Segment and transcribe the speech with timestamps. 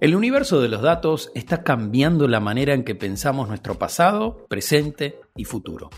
[0.00, 5.18] El universo de los datos está cambiando la manera en que pensamos nuestro pasado, presente
[5.34, 5.90] y futuro.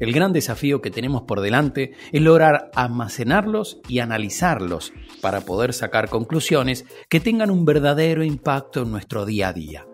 [0.00, 6.08] El gran desafío que tenemos por delante es lograr almacenarlos y analizarlos para poder sacar
[6.08, 9.86] conclusiones que tengan un verdadero impacto en nuestro día a día.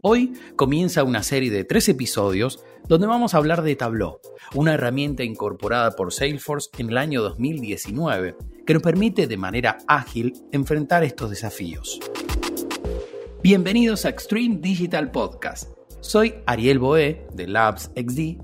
[0.00, 4.20] Hoy comienza una serie de tres episodios donde vamos a hablar de Tableau,
[4.54, 10.34] una herramienta incorporada por Salesforce en el año 2019 que nos permite de manera ágil
[10.52, 11.98] enfrentar estos desafíos.
[13.42, 15.68] Bienvenidos a Extreme Digital Podcast.
[15.98, 18.40] Soy Ariel Boé de Labs XD.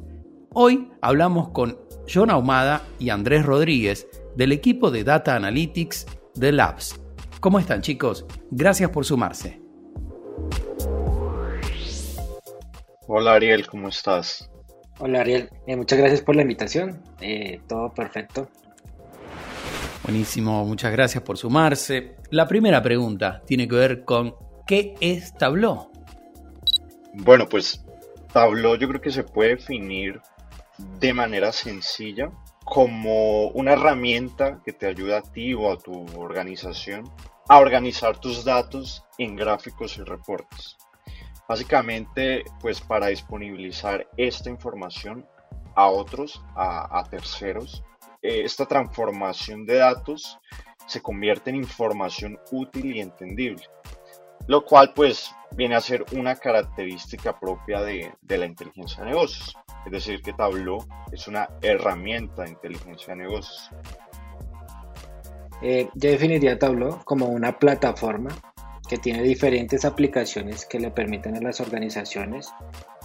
[0.55, 1.79] Hoy hablamos con
[2.13, 7.01] John Ahumada y Andrés Rodríguez del equipo de Data Analytics de Labs.
[7.39, 8.27] ¿Cómo están chicos?
[8.51, 9.61] Gracias por sumarse.
[13.07, 14.51] Hola Ariel, ¿cómo estás?
[14.99, 17.01] Hola Ariel, eh, muchas gracias por la invitación.
[17.21, 18.49] Eh, todo perfecto.
[20.03, 22.17] Buenísimo, muchas gracias por sumarse.
[22.31, 25.91] La primera pregunta tiene que ver con ¿Qué es Tableau?
[27.15, 27.83] Bueno, pues
[28.35, 30.21] Tableau yo creo que se puede definir
[31.01, 32.31] de manera sencilla
[32.67, 37.11] como una herramienta que te ayuda a ti o a tu organización
[37.49, 40.77] a organizar tus datos en gráficos y reportes.
[41.49, 45.27] Básicamente, pues para disponibilizar esta información
[45.77, 47.83] a otros, a, terceros,
[48.21, 50.39] eh, esta transformación de datos
[50.87, 53.63] se convierte en información útil y entendible
[54.49, 59.55] lo cual pues viene a ser una característica propia de, la inteligencia de negocios.
[59.87, 60.79] Es decir, que Tableau
[61.13, 63.71] es una herramienta de inteligencia de negocios.
[65.63, 68.31] Eh, yo definiría Tableau como una plataforma
[68.89, 72.51] que tiene diferentes aplicaciones que le permiten a las organizaciones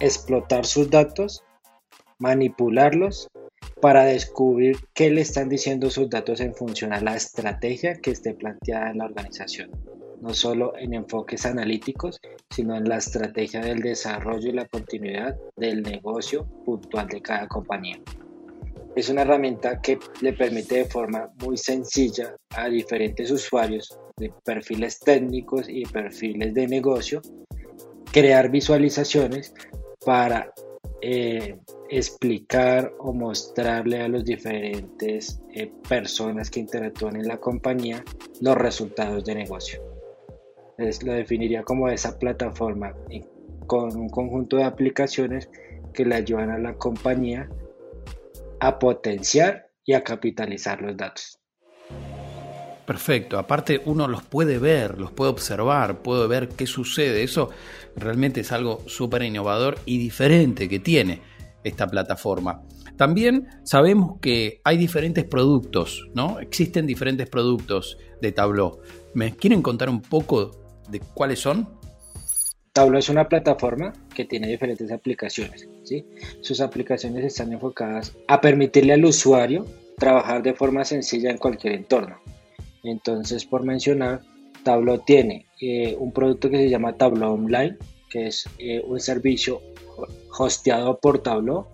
[0.00, 1.44] explotar sus datos,
[2.18, 3.28] manipularlos
[3.82, 8.32] para descubrir qué le están diciendo sus datos en función a la estrategia que esté
[8.32, 9.70] planteada en la organización
[10.24, 15.82] no solo en enfoques analíticos, sino en la estrategia del desarrollo y la continuidad del
[15.82, 18.00] negocio puntual de cada compañía.
[18.96, 24.98] Es una herramienta que le permite de forma muy sencilla a diferentes usuarios de perfiles
[24.98, 27.20] técnicos y perfiles de negocio
[28.10, 29.52] crear visualizaciones
[30.06, 30.54] para
[31.02, 31.58] eh,
[31.90, 38.02] explicar o mostrarle a los diferentes eh, personas que interactúan en la compañía
[38.40, 39.93] los resultados de negocio
[40.78, 42.94] lo definiría como esa plataforma
[43.66, 45.48] con un conjunto de aplicaciones
[45.92, 47.48] que le ayudan a la compañía
[48.60, 51.38] a potenciar y a capitalizar los datos.
[52.86, 57.22] Perfecto, aparte uno los puede ver, los puede observar, puede ver qué sucede.
[57.22, 57.50] Eso
[57.96, 61.22] realmente es algo súper innovador y diferente que tiene
[61.62, 62.62] esta plataforma.
[62.96, 66.38] También sabemos que hay diferentes productos, ¿no?
[66.40, 68.80] Existen diferentes productos de Tableau.
[69.14, 70.63] ¿Me quieren contar un poco
[71.00, 71.68] cuáles son?
[72.72, 75.68] Tableau es una plataforma que tiene diferentes aplicaciones.
[76.40, 79.64] Sus aplicaciones están enfocadas a permitirle al usuario
[79.96, 82.18] trabajar de forma sencilla en cualquier entorno.
[82.82, 84.22] Entonces, por mencionar,
[84.64, 87.76] Tableau tiene eh, un producto que se llama Tableau Online,
[88.10, 89.60] que es eh, un servicio
[90.36, 91.66] hosteado por Tableau,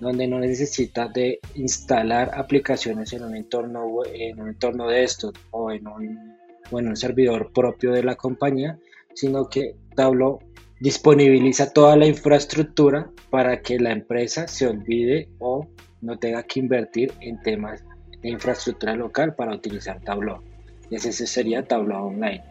[0.00, 5.70] donde no necesita de instalar aplicaciones en un entorno, en un entorno de estos o
[5.70, 6.39] en un
[6.70, 8.78] bueno, un servidor propio de la compañía,
[9.14, 10.38] sino que Tableau
[10.80, 15.68] disponibiliza toda la infraestructura para que la empresa se olvide o
[16.00, 17.84] no tenga que invertir en temas
[18.22, 20.42] de infraestructura local para utilizar Tableau.
[20.90, 22.42] Y ese sería Tableau Online.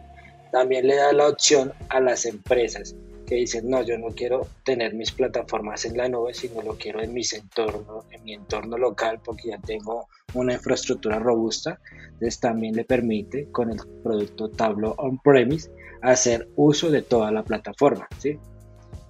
[0.52, 2.94] También le da la opción a las empresas
[3.30, 7.00] que dicen, no, yo no quiero tener mis plataformas en la nube, sino lo quiero
[7.00, 11.78] en mis entornos, en mi entorno local, porque ya tengo una infraestructura robusta.
[12.06, 15.70] Entonces también le permite con el producto Tableau On-Premise
[16.02, 18.08] hacer uso de toda la plataforma.
[18.18, 18.36] ¿sí?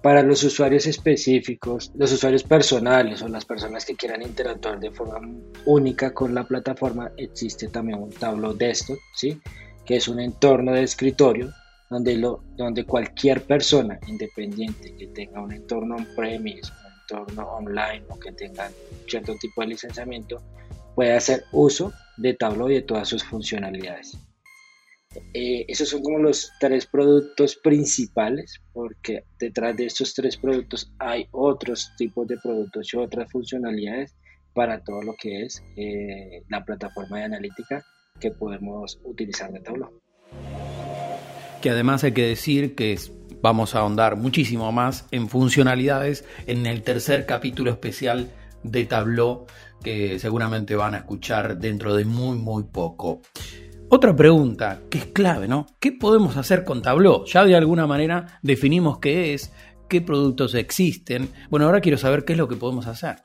[0.03, 5.19] Para los usuarios específicos, los usuarios personales o las personas que quieran interactuar de forma
[5.65, 9.41] única con la plataforma, existe también un Tableau Desktop, ¿sí?
[9.83, 11.51] que es un entorno de escritorio
[11.91, 18.17] donde, lo, donde cualquier persona independiente que tenga un entorno on-premise, un entorno online o
[18.17, 18.71] que tenga
[19.07, 20.41] cierto tipo de licenciamiento
[20.95, 24.17] puede hacer uso de Tableau y de todas sus funcionalidades.
[25.33, 31.27] Eh, esos son como los tres productos principales, porque detrás de estos tres productos hay
[31.31, 34.15] otros tipos de productos y otras funcionalidades
[34.53, 37.83] para todo lo que es eh, la plataforma de analítica
[38.21, 39.91] que podemos utilizar de Tableau
[41.61, 42.99] que además hay que decir que
[43.41, 48.29] vamos a ahondar muchísimo más en funcionalidades en el tercer capítulo especial
[48.63, 49.45] de Tableau
[49.83, 53.21] que seguramente van a escuchar dentro de muy muy poco.
[53.89, 55.67] Otra pregunta que es clave, ¿no?
[55.79, 57.25] ¿Qué podemos hacer con Tableau?
[57.25, 59.51] Ya de alguna manera definimos qué es,
[59.89, 61.29] qué productos existen.
[61.49, 63.17] Bueno, ahora quiero saber qué es lo que podemos hacer.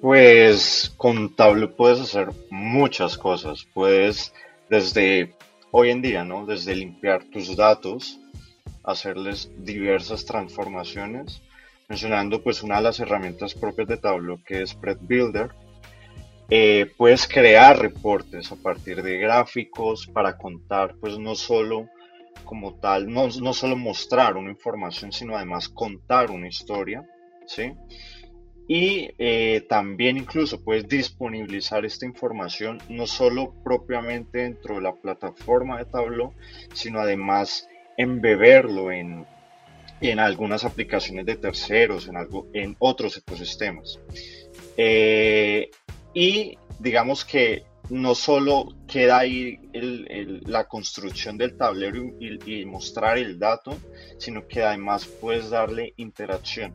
[0.00, 3.66] Pues con Tableau puedes hacer muchas cosas.
[3.74, 4.32] Puedes
[4.70, 5.34] desde
[5.78, 6.46] hoy en día, ¿no?
[6.46, 8.18] Desde limpiar tus datos,
[8.82, 11.42] hacerles diversas transformaciones,
[11.86, 15.50] mencionando pues una de las herramientas propias de Tableau que es Spread Builder.
[16.48, 21.90] Eh, puedes crear reportes a partir de gráficos para contar pues no solo
[22.46, 27.04] como tal, no, no solo mostrar una información, sino además contar una historia,
[27.46, 27.74] ¿sí?
[28.68, 35.78] Y eh, también incluso puedes disponibilizar esta información no solo propiamente dentro de la plataforma
[35.78, 36.32] de Tableau,
[36.74, 39.24] sino además embeberlo en,
[40.00, 44.00] en algunas aplicaciones de terceros, en, algo, en otros ecosistemas.
[44.76, 45.70] Eh,
[46.12, 53.76] y digamos que no solo queda ahí la construcción del tablero y, mostrar el dato,
[54.18, 56.74] sino que además puedes darle interacción.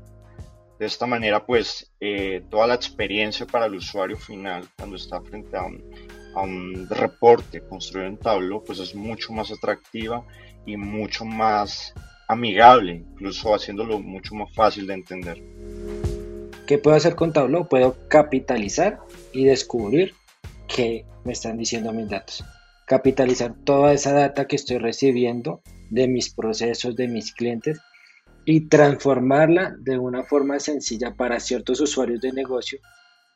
[0.81, 5.55] De esta manera, pues, eh, toda la experiencia para el usuario final, cuando está frente
[5.55, 10.25] a un, reporte construido en Tableau, pues es mucho más atractiva
[10.65, 11.93] y mucho más
[12.27, 15.43] amigable, incluso haciéndolo mucho más fácil de entender.
[16.65, 17.67] ¿Qué puedo hacer con Tableau?
[17.67, 19.01] Puedo capitalizar
[19.33, 20.15] y descubrir
[20.67, 22.43] qué me están diciendo mis datos.
[22.87, 25.61] Capitalizar toda esa data que estoy recibiendo
[25.91, 27.79] de mis procesos, de mis clientes
[28.45, 32.79] y transformarla de una forma sencilla para ciertos usuarios de negocio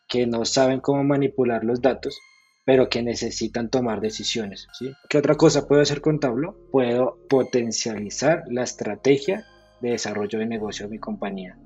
[0.08, 2.20] que no saben cómo manipular los datos,
[2.64, 4.68] pero que necesitan tomar decisiones.
[4.74, 4.92] ¿sí?
[5.10, 6.56] ¿Qué otra cosa puedo hacer con Tableau?
[6.72, 9.46] Puedo potencializar la estrategia
[9.82, 11.58] de desarrollo de negocio de mi compañía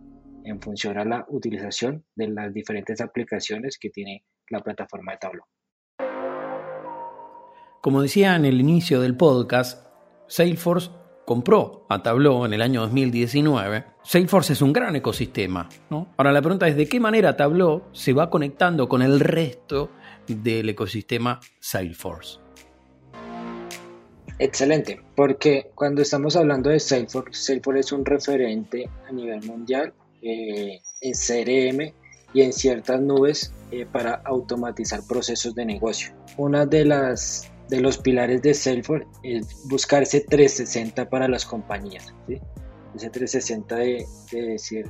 [0.43, 5.45] en función a la utilización de las diferentes aplicaciones que tiene la plataforma de Tableau.
[7.81, 9.87] Como decía en el inicio del podcast,
[10.27, 10.91] Salesforce
[11.29, 15.69] compró a Tableau en el año 2019, Salesforce es un gran ecosistema.
[15.91, 16.11] ¿no?
[16.17, 19.91] Ahora la pregunta es de qué manera Tableau se va conectando con el resto
[20.27, 22.39] del ecosistema Salesforce.
[24.39, 29.93] Excelente, porque cuando estamos hablando de Salesforce, Salesforce es un referente a nivel mundial
[30.23, 31.93] eh, en CRM
[32.33, 36.11] y en ciertas nubes eh, para automatizar procesos de negocio.
[36.37, 42.13] Una de las de los pilares de Salesforce es buscar ese 360 para las compañías.
[42.95, 44.89] Ese 360 de, decir,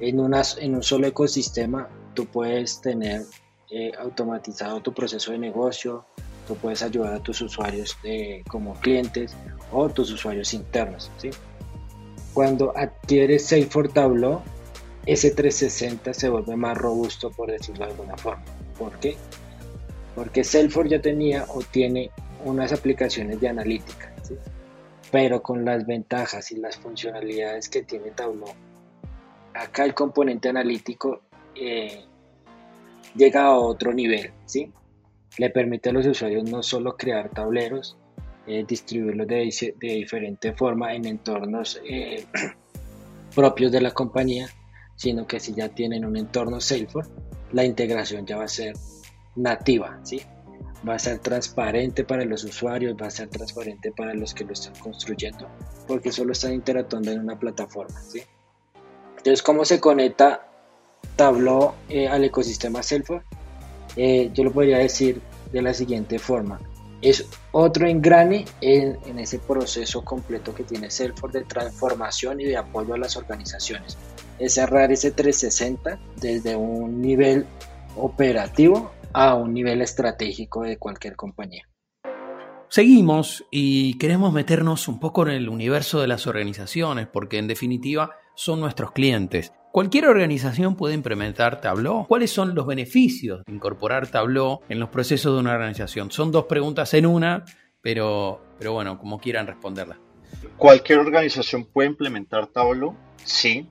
[0.00, 3.22] en, en un solo ecosistema tú puedes tener
[3.70, 6.06] eh, automatizado tu proceso de negocio,
[6.48, 7.98] tú puedes ayudar a tus usuarios
[8.48, 9.36] como clientes
[9.70, 11.10] o tus usuarios internos.
[12.32, 14.42] Cuando adquieres Salesforce Tableau,
[15.04, 18.44] ese 360 se vuelve más robusto, por decirlo de alguna forma.
[18.78, 19.16] ¿Por qué?
[20.16, 22.10] Porque Salesforce ya tenía o tiene
[22.44, 24.12] unas aplicaciones de analítica,
[25.12, 28.52] pero con las ventajas y las funcionalidades que tiene Tableau,
[29.54, 31.20] acá el componente analítico
[31.54, 32.02] eh,
[33.14, 34.72] llega a otro nivel, ¿sí?
[35.36, 37.98] le permite a los usuarios no solo crear tableros,
[38.46, 42.24] eh, distribuirlos de, de, diferente forma en entornos eh,
[43.34, 44.48] propios de la compañía,
[44.94, 47.10] sino que si ya tienen un entorno Salesforce,
[47.52, 48.74] la integración ya va a ser
[49.36, 50.22] nativa, ¿sí?
[50.86, 54.52] Va a ser transparente para los usuarios, va a ser transparente para los que lo
[54.52, 55.48] están construyendo,
[55.86, 58.22] porque solo están interactuando en una plataforma, ¿sí?
[59.16, 60.46] Entonces, ¿cómo se conecta
[61.16, 63.26] Tableau eh, al ecosistema Salesforce?
[63.96, 65.20] Eh, yo lo podría decir
[65.52, 66.60] de la siguiente forma.
[67.02, 72.56] Es otro engrane en, en ese proceso completo que tiene Salesforce de transformación y de
[72.56, 73.96] apoyo a las organizaciones.
[74.38, 77.46] Es cerrar ese 360 desde un nivel
[77.96, 81.66] operativo a un nivel estratégico de cualquier compañía.
[82.68, 88.10] Seguimos y queremos meternos un poco en el universo de las organizaciones, porque en definitiva
[88.34, 89.54] son nuestros clientes.
[89.72, 92.06] ¿Cualquier organización puede implementar Tableau?
[92.06, 96.10] ¿Cuáles son los beneficios de incorporar Tableau en los procesos de una organización?
[96.10, 97.46] Son dos preguntas en una,
[97.80, 99.98] pero, pero bueno, como quieran responderla.
[100.58, 102.94] ¿Cualquier organización puede implementar Tableau?
[103.24, 103.66] Sí,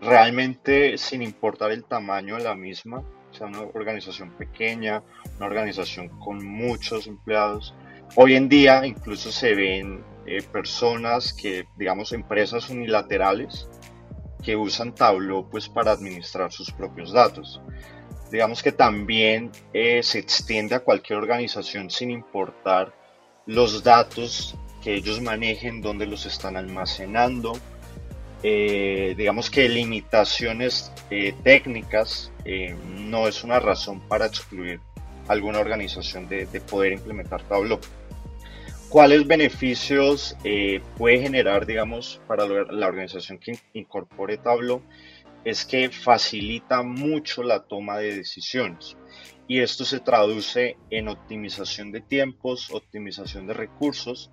[0.00, 3.02] realmente sin importar el tamaño de la misma
[3.34, 5.02] sea una organización pequeña,
[5.36, 7.74] una organización con muchos empleados.
[8.16, 13.68] Hoy en día incluso se ven eh, personas que, digamos, empresas unilaterales
[14.42, 17.60] que usan Tableau pues para administrar sus propios datos.
[18.30, 22.94] Digamos que también eh, se extiende a cualquier organización sin importar
[23.46, 27.52] los datos que ellos manejen, dónde los están almacenando,
[28.46, 30.92] eh, digamos que limitaciones
[31.42, 34.80] técnicas eh, no es una razón para excluir
[35.28, 37.80] alguna organización de, poder implementar Tableau.
[38.90, 44.82] ¿Cuáles beneficios eh, puede generar, digamos, para la organización que incorpore Tableau?
[45.44, 48.96] Es que facilita mucho la toma de decisiones
[49.48, 54.30] y esto se traduce en optimización de tiempos, optimización de recursos,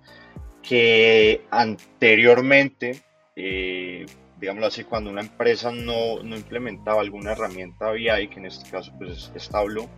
[0.62, 3.02] que anteriormente,
[3.36, 4.06] eh,
[4.38, 8.92] digámoslo así, cuando una empresa no, no, implementaba alguna herramienta BI, que en este caso
[8.98, 9.88] pues, es Tableau,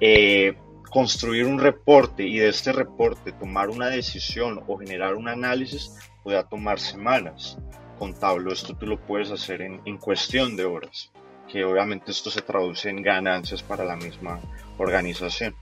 [0.00, 0.54] eh,
[0.90, 6.48] construir un reporte y de este reporte tomar una decisión o generar un análisis pueda
[6.48, 7.58] tomar semanas.
[7.98, 11.10] Con Tableau esto tú lo puedes hacer en, en cuestión de horas
[11.48, 14.38] que obviamente esto se traduce en ganancias para la misma
[14.76, 15.54] organización.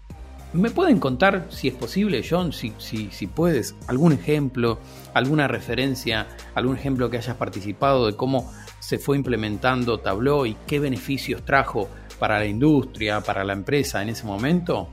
[0.57, 2.71] ¿Me pueden contar, si es posible, John, si,
[3.27, 4.79] puedes, algún ejemplo,
[5.13, 10.79] alguna referencia, algún ejemplo que hayas participado de cómo se fue implementando Tableau y qué
[10.79, 14.89] beneficios trajo para la industria, para la empresa en ese momento?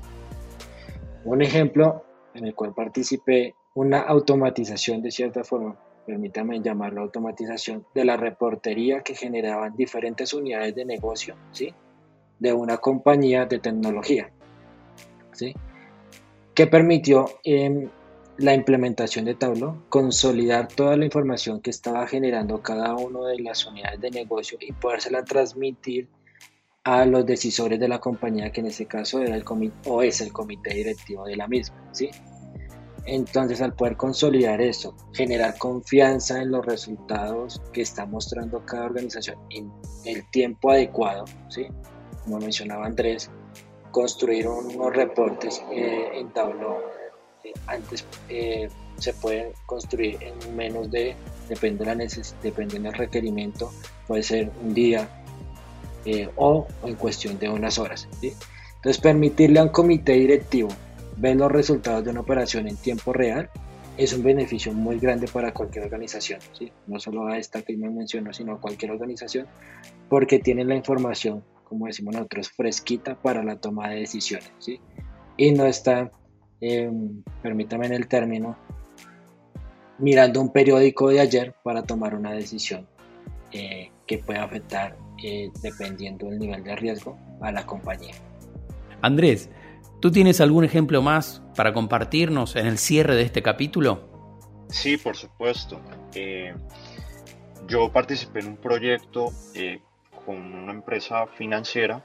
[1.24, 2.04] Un ejemplo
[2.34, 9.02] en el cual participé, una automatización de cierta forma permítame llamarlo automatización, de la reportería
[9.02, 11.74] que generaban diferentes unidades de negocio, ¿sí?
[12.40, 14.30] De una compañía de tecnología,
[15.34, 15.54] ¿sí?
[16.54, 17.92] Que permitió en
[18.38, 23.66] la implementación de Tableau consolidar toda la información que estaba generando cada una de las
[23.66, 26.08] unidades de negocio y podérsela transmitir
[26.84, 29.46] a los decisores de la compañía, que en este caso era el
[29.86, 32.10] o es el comité directivo de la misma, ¿sí?
[33.06, 39.38] Entonces, al poder consolidar eso, generar confianza en los resultados que está mostrando cada organización
[39.50, 39.72] en
[40.06, 41.68] el tiempo adecuado, ¿sí?
[42.24, 43.30] como mencionaba Andrés,
[43.94, 46.78] construir unos reportes eh, en Tableau.
[47.44, 51.16] Eh, antes eh, se pueden construir en menos de,
[51.48, 52.08] depende, de la
[52.42, 53.72] depende del requerimiento,
[54.08, 55.08] puede ser un día
[56.36, 58.10] o en cuestión de unas horas.
[58.20, 58.34] ¿sí?
[58.76, 60.70] Entonces, permitirle a un comité directivo
[61.16, 63.50] ver los resultados de una operación en tiempo real
[63.96, 66.72] es un beneficio muy grande para cualquier organización, ¿sí?
[66.88, 69.46] no solo a esta que me menciono, sino a cualquier organización,
[70.10, 74.80] porque tienen la información, como decimos nosotros, fresquita para la toma de decisiones, ¿sí?
[75.38, 76.12] y no está,
[76.62, 76.92] eh,
[77.42, 78.58] permítame en el término,
[80.00, 82.88] mirando un periódico de ayer para tomar una decisión
[83.52, 88.16] eh, que pueda afectar, eh, dependiendo del nivel de riesgo, a la compañía.
[89.02, 89.50] Andrés,
[90.04, 94.10] ¿Tú tienes algún ejemplo más para compartirnos en el cierre de este capítulo?
[94.68, 95.80] Sí, por supuesto.
[96.14, 96.54] Eh,
[97.70, 99.80] yo participé en un proyecto eh,
[100.26, 102.04] con una empresa financiera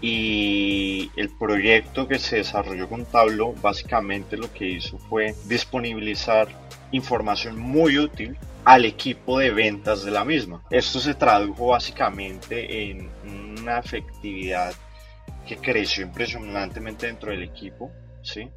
[0.00, 6.48] y el proyecto que se desarrolló con Tableau básicamente lo que hizo fue disponibilizar
[6.92, 10.62] información muy útil al equipo de ventas de la misma.
[10.70, 13.10] Esto se tradujo básicamente en
[13.58, 14.72] una efectividad
[15.46, 17.90] que creció impresionantemente dentro del equipo,
[18.22, 18.48] ¿sí?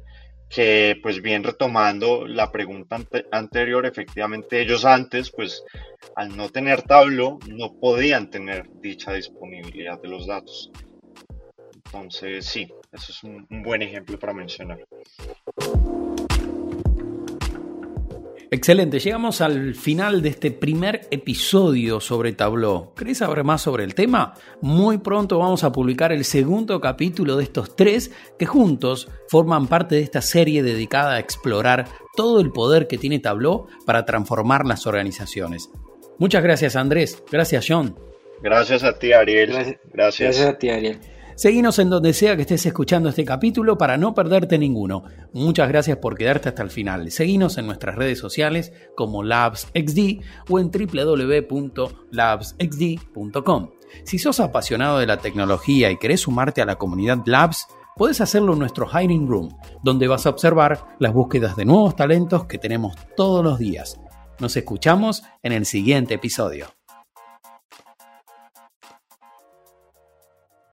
[0.48, 3.00] Que pues bien retomando la pregunta
[3.32, 5.64] anterior, efectivamente ellos antes pues
[6.16, 10.70] al no tener Tableau no podían tener dicha disponibilidad de los datos.
[11.86, 14.78] Entonces sí, eso es un buen ejemplo para mencionar.
[18.54, 22.94] Excelente, llegamos al final de este primer episodio sobre Tableau.
[22.94, 24.34] ¿Querés saber más sobre el tema?
[24.60, 29.96] Muy pronto vamos a publicar el segundo capítulo de estos tres que juntos forman parte
[29.96, 34.86] de esta serie dedicada a explorar todo el poder que tiene Tableau para transformar las
[34.86, 35.68] organizaciones.
[36.20, 37.98] Muchas gracias Andrés, gracias John.
[38.40, 39.50] Gracias a ti Ariel.
[39.50, 41.00] Gracias, gracias a ti Ariel.
[41.36, 45.02] Seguinos en donde sea que estés escuchando este capítulo para no perderte ninguno.
[45.32, 47.10] Muchas gracias por quedarte hasta el final.
[47.10, 53.70] Seguinos en nuestras redes sociales como LabsXD o en www.labsxd.com.
[54.04, 58.52] Si sos apasionado de la tecnología y querés sumarte a la comunidad Labs, puedes hacerlo
[58.52, 62.94] en nuestro Hiring Room, donde vas a observar las búsquedas de nuevos talentos que tenemos
[63.16, 63.98] todos los días.
[64.38, 66.68] Nos escuchamos en el siguiente episodio.